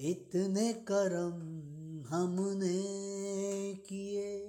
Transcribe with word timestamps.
इतने 0.00 0.72
करम 0.72 1.40
हमने 2.14 2.82
किए। 3.74 4.46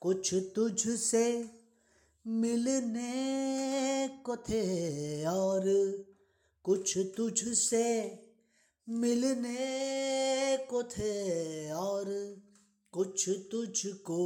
कुछ 0.00 0.34
तुझसे 0.34 1.63
मिलने 2.26 4.08
को 4.08 4.36
थे 4.36 5.24
और 5.24 5.62
कुछ 6.62 6.98
तुझसे 6.98 8.18
मिलने 8.88 10.56
को 10.70 10.82
थे 10.82 11.70
और 11.70 12.36
कुछ 12.92 13.28
तुझको 13.28 14.20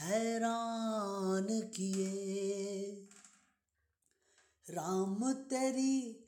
हैरान 0.00 1.60
किए। 1.60 2.82
राम 4.70 5.32
तेरी 5.32 6.26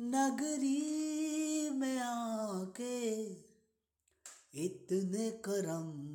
नगरी 0.00 1.70
में 1.70 1.98
आके 1.98 3.24
इतने 4.64 5.30
करम 5.30 6.08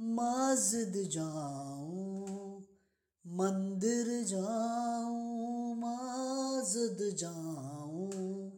मस्जिद 0.00 1.10
जाऊँ, 1.10 2.64
मंदिर 3.26 4.24
जाऊँ, 4.24 5.76
मस्जिद 5.76 7.16
जाऊँ, 7.16 8.50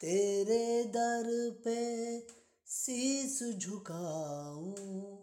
तेरे 0.00 0.84
दर 0.84 1.60
पे 1.64 2.20
शीस 2.66 3.58
झुकाऊं, 3.58 5.16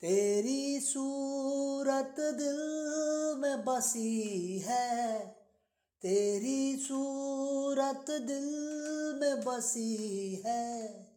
तेरी 0.00 0.80
सूरत 0.80 2.14
दिल 2.18 2.60
में 3.38 3.64
बसी 3.64 4.58
है, 4.58 5.26
तेरी 6.02 6.76
सूरत 6.76 8.06
दिल 8.10 8.48
में 9.20 9.44
बसी 9.44 10.42
है। 10.46 11.11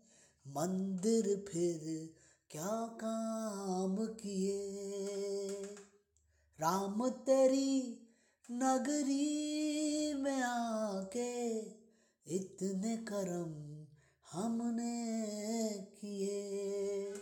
मंदिर 0.47 1.45
फिर 1.47 2.09
क्या 2.51 2.87
काम 2.87 4.05
किए? 4.05 4.73
राम 6.59 7.09
तेरी 7.09 8.07
नगरी 8.51 10.13
में 10.13 10.41
आके 10.41 11.59
इतने 12.35 12.97
करम 12.97 13.85
हमने 14.31 15.73
किए। 16.01 17.13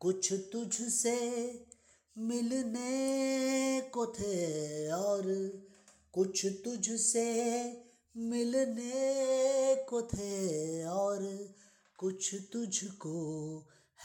कुछ 0.00 0.32
तुझसे 0.32 1.50
मिलने 2.18 3.80
को 3.80 4.06
थे 4.06 4.90
और 4.92 5.52
कुछ 6.12 6.46
तुझसे 6.46 7.32
मिलने 8.16 9.74
को 9.74 10.02
थे 10.02 10.84
और 10.84 11.48
कुछ 11.98 12.34
तुझको 12.52 13.14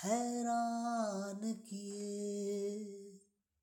हैरान 0.04 1.54
किए। 1.54 3.01